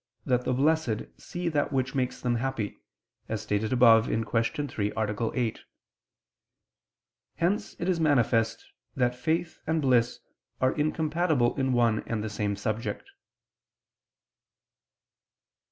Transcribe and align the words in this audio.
that 0.25 0.45
the 0.45 0.51
Blessed 0.53 1.03
see 1.21 1.47
that 1.47 1.71
which 1.71 1.93
makes 1.93 2.19
them 2.21 2.37
happy, 2.37 2.79
as 3.29 3.43
stated 3.43 3.71
above 3.71 4.05
(Q. 4.07 4.67
3, 4.67 4.91
A. 4.97 5.31
8). 5.35 5.59
Hence 7.35 7.75
it 7.77 7.87
is 7.87 7.99
manifest 7.99 8.65
that 8.95 9.13
faith 9.13 9.59
and 9.67 9.79
bliss 9.79 10.17
are 10.59 10.71
incompatible 10.73 11.53
in 11.55 11.71
one 11.71 11.99
and 12.07 12.23
the 12.23 12.31
same 12.31 12.55
subject. 12.55 13.11